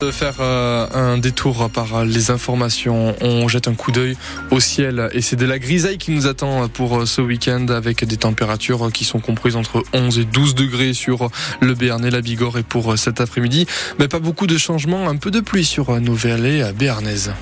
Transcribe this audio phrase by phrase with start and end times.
[0.00, 4.16] De faire euh, un détour par les informations, on jette un coup d'œil
[4.52, 8.16] au ciel et c'est de la grisaille qui nous attend pour ce week-end avec des
[8.16, 12.62] températures qui sont comprises entre 11 et 12 degrés sur le Béarnais, la Bigorre et
[12.62, 13.66] pour cet après-midi.
[13.98, 17.32] Mais pas beaucoup de changements, un peu de pluie sur nos vallées béarnaises.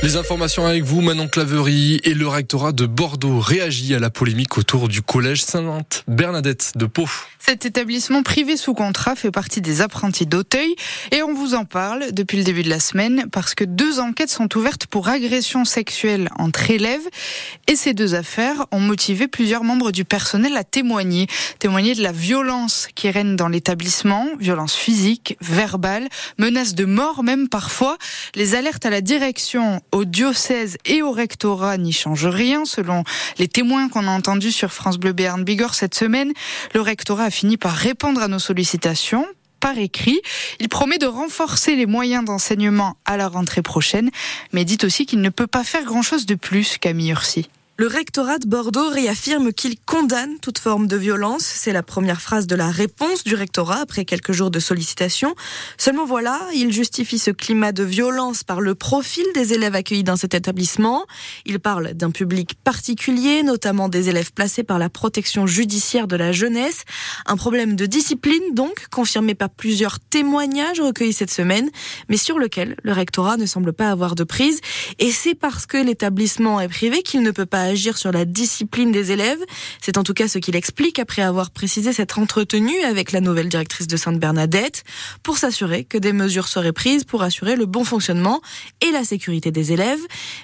[0.00, 4.56] Les informations avec vous, Manon Claverie et le rectorat de Bordeaux réagit à la polémique
[4.56, 7.08] autour du collège Sainte Bernadette de Pau.
[7.38, 10.74] Cet établissement privé sous contrat fait partie des apprentis d'Auteuil
[11.12, 14.30] et on vous en parle depuis le début de la semaine parce que deux enquêtes
[14.30, 17.08] sont ouvertes pour agression sexuelle entre élèves
[17.68, 21.26] et ces deux affaires ont motivé plusieurs membres du personnel à témoigner,
[21.58, 26.08] témoigner de la violence qui règne dans l'établissement, violence physique, verbale,
[26.38, 27.98] menace de mort même parfois.
[28.34, 33.04] Les alertes à la direction au diocèse et au rectorat n'y changent rien, selon
[33.38, 36.32] les témoins qu'on a entendus sur France Bleu Béarn Bigorre cette semaine.
[36.74, 39.26] Le rectorat a fini par répondre à nos sollicitations
[39.60, 40.20] par écrit.
[40.60, 44.10] Il promet de renforcer les moyens d'enseignement à la rentrée prochaine,
[44.52, 47.50] mais dit aussi qu'il ne peut pas faire grand-chose de plus, Camille Ursi.
[47.80, 51.44] Le rectorat de Bordeaux réaffirme qu'il condamne toute forme de violence.
[51.44, 55.36] C'est la première phrase de la réponse du rectorat après quelques jours de sollicitations.
[55.76, 60.16] Seulement voilà, il justifie ce climat de violence par le profil des élèves accueillis dans
[60.16, 61.06] cet établissement.
[61.46, 66.32] Il parle d'un public particulier, notamment des élèves placés par la protection judiciaire de la
[66.32, 66.82] jeunesse.
[67.26, 71.70] Un problème de discipline donc, confirmé par plusieurs témoignages recueillis cette semaine,
[72.08, 74.60] mais sur lequel le rectorat ne semble pas avoir de prise.
[74.98, 78.90] Et c'est parce que l'établissement est privé qu'il ne peut pas agir sur la discipline
[78.92, 79.38] des élèves.
[79.80, 83.48] C'est en tout cas ce qu'il explique après avoir précisé s'être entretenu avec la nouvelle
[83.48, 84.84] directrice de Sainte-Bernadette
[85.22, 88.40] pour s'assurer que des mesures seraient prises pour assurer le bon fonctionnement
[88.80, 90.00] et la sécurité des élèves.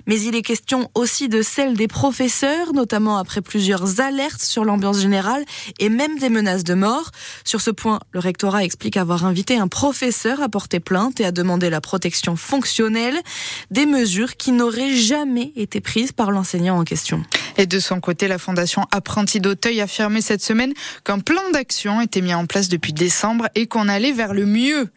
[0.07, 5.01] Mais il est question aussi de celle des professeurs, notamment après plusieurs alertes sur l'ambiance
[5.01, 5.45] générale
[5.79, 7.11] et même des menaces de mort.
[7.45, 11.33] Sur ce point, le rectorat explique avoir invité un professeur à porter plainte et à
[11.33, 13.21] demander la protection fonctionnelle,
[13.71, 17.14] des mesures qui n'auraient jamais été prises par l'enseignant en question.
[17.57, 20.73] Et de son côté, la Fondation Apprenti d'Auteuil a affirmé cette semaine
[21.05, 24.89] qu'un plan d'action était mis en place depuis décembre et qu'on allait vers le mieux.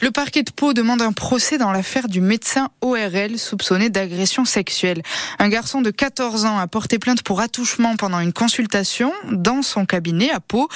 [0.00, 5.02] Le parquet de Pau demande un procès dans l'affaire du médecin ORL soupçonné d'agression sexuelle.
[5.38, 9.84] Un garçon de 14 ans a porté plainte pour attouchement pendant une consultation dans son
[9.84, 10.68] cabinet à Pau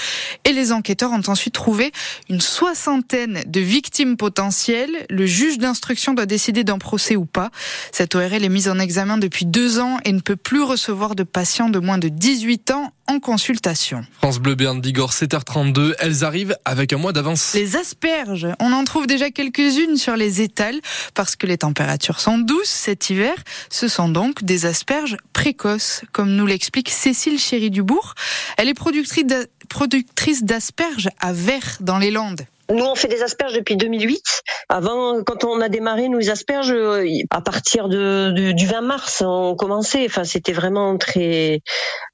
[0.44, 1.92] et les enquêteurs ont ensuite trouvé
[2.28, 5.06] une soixantaine de victimes potentielles.
[5.10, 7.50] Le juge d'instruction doit décider d'un procès ou pas.
[7.92, 11.24] Cette ORL est mise en examen depuis deux ans et ne peut plus recevoir de
[11.24, 14.04] patients de moins de 18 ans en consultation.
[14.18, 17.52] France Bleu Berne Bigorre 7h32, elles arrivent avec un mois d'avance.
[17.54, 20.80] Les asperges, on en trouve déjà quelques-unes sur les étals
[21.14, 23.34] parce que les températures sont douces cet hiver.
[23.68, 28.14] Ce sont donc des asperges précoces, comme nous l'explique Cécile Chéry-Dubourg.
[28.56, 32.46] Elle est productrice d'asperges à Vert dans les Landes.
[32.70, 34.22] Nous, on fait des asperges depuis 2008.
[34.68, 39.56] Avant, quand on a démarré nos asperges, euh, à partir de, du 20 mars, on
[39.56, 40.04] commençait.
[40.06, 41.60] Enfin, c'était vraiment très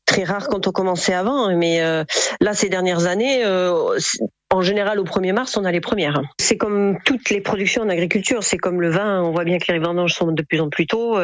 [0.07, 1.55] très rare quand on commençait avant.
[1.55, 2.05] Mais euh,
[2.41, 3.99] là, ces dernières années, euh,
[4.51, 6.23] en général, au 1er mars, on a les premières.
[6.41, 9.23] C'est comme toutes les productions en agriculture, c'est comme le vin.
[9.23, 11.19] On voit bien que les vendanges sont de plus en plus tôt.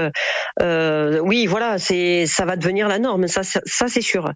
[0.61, 3.29] Euh, oui, voilà, c'est ça va devenir la norme.
[3.29, 4.31] Ça, ça, ça c'est sûr.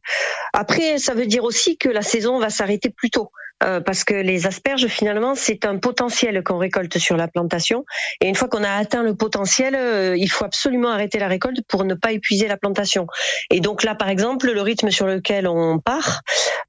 [0.54, 3.30] Après, ça veut dire aussi que la saison va s'arrêter plus tôt.
[3.64, 7.84] Euh, parce que les asperges, finalement, c'est un potentiel qu'on récolte sur la plantation.
[8.20, 11.60] Et une fois qu'on a atteint le potentiel, euh, il faut absolument arrêter la récolte
[11.66, 13.06] pour ne pas épuiser la plantation.
[13.50, 16.20] Et donc là, par exemple, le rythme sur lequel on part,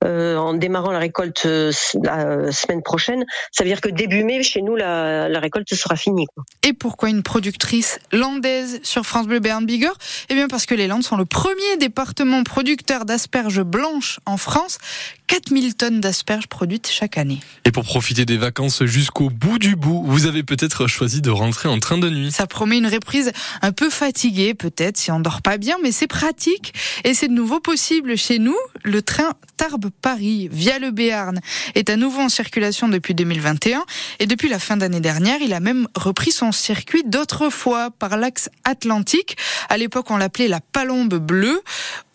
[0.06, 4.62] euh, en démarrant la récolte la semaine prochaine, ça veut dire que début mai, chez
[4.62, 6.26] nous, la, récolte sera finie.
[6.64, 9.98] Et pourquoi une productrice landaise sur France Bleu Berne Bigorre?
[10.30, 14.80] Eh bien parce que les Landes sont le premier département producteur d'asperges blanches en France.
[15.28, 17.40] 4000 tonnes d'asperges produites chaque année.
[17.66, 21.68] Et pour profiter des vacances jusqu'au bout du bout, vous avez peut-être choisi de rentrer
[21.68, 22.32] en train de nuit.
[22.32, 26.08] Ça promet une reprise un peu fatiguée, peut-être si on dort pas bien, mais c'est
[26.08, 26.74] pratique
[27.04, 28.56] et c'est de nouveau possible chez nous.
[28.84, 31.40] Le train Tarbes-Paris via le Béarn
[31.76, 33.84] est à nouveau en circulation depuis 2021
[34.20, 38.50] et depuis la fin d'année dernière, il a même repris son circuit d'autrefois par l'axe
[38.64, 39.36] atlantique.
[39.70, 41.62] À l'époque, on l'appelait la Palombe bleue.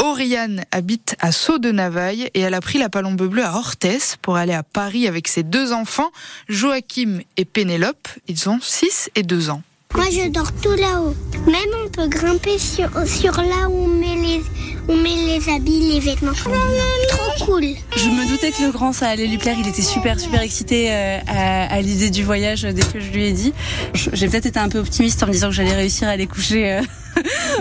[0.03, 4.17] Oriane habite à Sceaux de Navaille et elle a pris la Palombe bleue à Orthès
[4.21, 6.11] pour aller à Paris avec ses deux enfants,
[6.49, 8.09] Joachim et Pénélope.
[8.27, 9.63] Ils ont 6 et 2 ans.
[9.95, 11.15] Moi, je dors tout là-haut.
[11.47, 14.43] Même on peut grimper sur, sur là où on met les,
[14.89, 16.33] on met les habits, les vêtements.
[16.33, 17.63] Trop cool.
[17.97, 19.57] Je me doutais que le grand, ça allait lui plaire.
[19.61, 23.33] Il était super, super excité euh, à, l'idée du voyage dès que je lui ai
[23.33, 23.53] dit.
[23.95, 26.81] J'ai peut-être été un peu optimiste en me disant que j'allais réussir à aller coucher.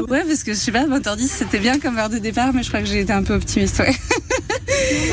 [0.10, 2.70] Ouais, parce que je sais pas, 20h10, c'était bien comme heure de départ, mais je
[2.70, 3.96] crois que j'ai été un peu optimiste, ouais.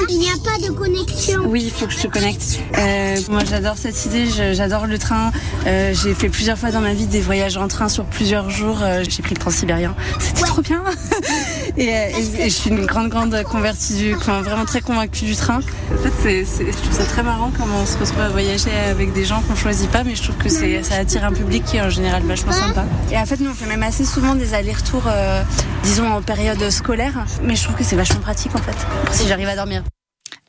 [0.08, 1.42] Il n'y a pas de connexion.
[1.46, 2.60] Oui, il faut que je te connecte.
[2.78, 4.26] Euh, moi, j'adore cette idée.
[4.54, 5.30] J'adore le train.
[5.66, 8.78] Euh, j'ai fait plusieurs fois dans ma vie des voyages en train sur plusieurs jours.
[8.82, 9.94] Euh, j'ai pris le transsibérien.
[10.18, 10.82] C'était trop bien.
[11.76, 15.36] et, et, et, je suis une grande, grande convertie du, enfin, vraiment très convaincue du
[15.36, 15.60] train.
[15.92, 19.12] En fait, c'est, je trouve ça très marrant comment on se retrouve à voyager avec
[19.12, 21.76] des gens qu'on choisit pas, mais je trouve que c'est, ça attire un public qui
[21.76, 22.84] est en général vachement sympa.
[23.12, 25.42] Et en fait, nous, on fait même assez souvent des allers-retours, euh,
[25.84, 27.24] disons, en période scolaire.
[27.42, 28.76] Mais je trouve que c'est vachement pratique, en fait,
[29.12, 29.67] si j'arrive à dormir.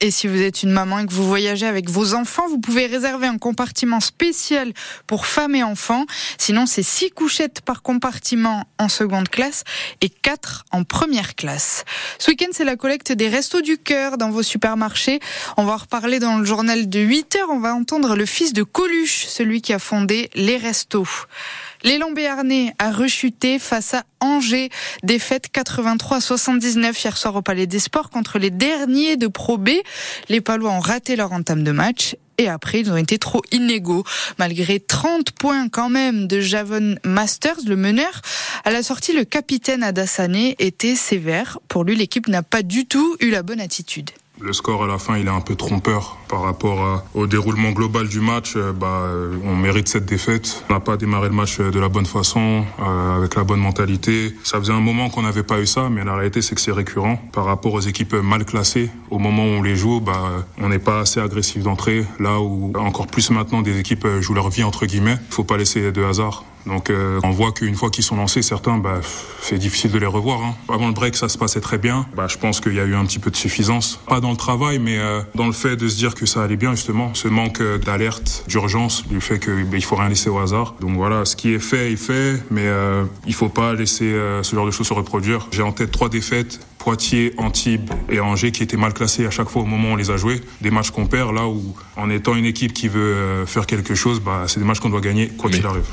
[0.01, 2.85] Et si vous êtes une maman et que vous voyagez avec vos enfants, vous pouvez
[2.85, 4.71] réserver un compartiment spécial
[5.07, 6.05] pour femmes et enfants.
[6.37, 9.65] Sinon, c'est six couchettes par compartiment en seconde classe
[9.99, 11.83] et quatre en première classe.
[12.17, 15.19] Ce week-end, c'est la collecte des restos du cœur dans vos supermarchés.
[15.57, 17.49] On va en reparler dans le journal de 8 heures.
[17.49, 21.27] On va entendre le fils de Coluche, celui qui a fondé les restos.
[21.83, 24.69] L'élan béarnais a rechuté face à Angers.
[25.03, 29.69] Défaite 83-79 hier soir au Palais des Sports contre les derniers de Pro B.
[30.27, 32.15] Les Palois ont raté leur entame de match.
[32.37, 34.03] Et après, ils ont été trop inégaux.
[34.37, 38.21] Malgré 30 points quand même de Javon Masters, le meneur,
[38.65, 41.59] à la sortie, le capitaine Adassané était sévère.
[41.67, 44.11] Pour lui, l'équipe n'a pas du tout eu la bonne attitude.
[44.41, 48.07] Le score à la fin, il est un peu trompeur par rapport au déroulement global
[48.07, 48.55] du match.
[48.55, 49.03] Bah,
[49.43, 50.63] on mérite cette défaite.
[50.69, 54.33] On n'a pas démarré le match de la bonne façon, euh, avec la bonne mentalité.
[54.43, 56.71] Ça faisait un moment qu'on n'avait pas eu ça, mais la réalité, c'est que c'est
[56.71, 57.17] récurrent.
[57.33, 60.79] Par rapport aux équipes mal classées, au moment où on les joue, bah, on n'est
[60.79, 62.05] pas assez agressif d'entrée.
[62.19, 65.17] Là où, encore plus maintenant, des équipes jouent leur vie, entre guillemets.
[65.29, 66.45] Il faut pas laisser de hasard.
[66.65, 69.01] Donc euh, on voit qu'une fois qu'ils sont lancés, certains, bah,
[69.41, 70.41] c'est difficile de les revoir.
[70.43, 70.55] Hein.
[70.67, 72.05] Avant le break, ça se passait très bien.
[72.15, 73.99] Bah, je pense qu'il y a eu un petit peu de suffisance.
[74.07, 76.57] Pas dans le travail, mais euh, dans le fait de se dire que ça allait
[76.57, 77.13] bien, justement.
[77.13, 80.75] Ce manque d'alerte, d'urgence, du fait qu'il bah, faut rien laisser au hasard.
[80.79, 84.43] Donc voilà, ce qui est fait est fait, mais euh, il faut pas laisser euh,
[84.43, 85.47] ce genre de choses se reproduire.
[85.51, 86.59] J'ai en tête trois défaites.
[86.77, 89.95] Poitiers, Antibes et Angers qui étaient mal classés à chaque fois au moment où on
[89.97, 90.41] les a joués.
[90.61, 94.21] Des matchs qu'on perd là où, en étant une équipe qui veut faire quelque chose,
[94.21, 95.83] bah, c'est des matchs qu'on doit gagner quoi qu'il arrive.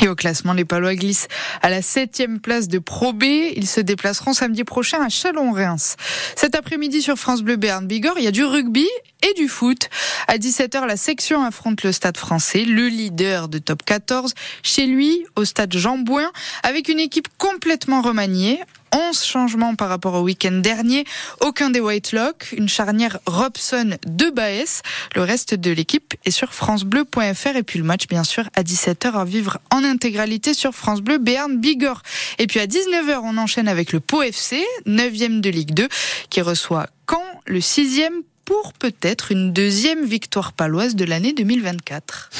[0.00, 1.26] Et au classement, les Palois glissent
[1.60, 3.24] à la septième place de Pro B.
[3.56, 5.96] Ils se déplaceront samedi prochain à Chalon-Reims.
[6.36, 8.86] Cet après-midi sur France Bleu Béarn Bigorre, il y a du rugby
[9.28, 9.88] et du foot.
[10.28, 15.24] À 17h, la section affronte le Stade français, le leader de top 14, chez lui,
[15.34, 16.30] au Stade Jean Bouin,
[16.62, 18.60] avec une équipe complètement remaniée.
[18.92, 21.04] 11 changements par rapport au week-end dernier.
[21.40, 22.54] Aucun des Whitelock.
[22.56, 24.82] Une charnière Robson de Baès.
[25.14, 27.56] Le reste de l'équipe est sur FranceBleu.fr.
[27.56, 31.18] Et puis le match, bien sûr, à 17h à vivre en intégralité sur France Bleu
[31.18, 32.02] Béarn Bigorre.
[32.38, 35.88] Et puis à 19h, on enchaîne avec le Pau FC, 9e de Ligue 2,
[36.30, 42.30] qui reçoit Caen, le 6e pour peut-être une deuxième victoire paloise de l'année 2024.